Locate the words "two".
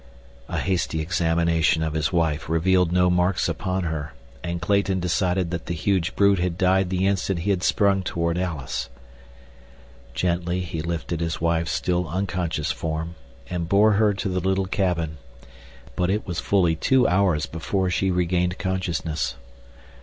16.75-17.07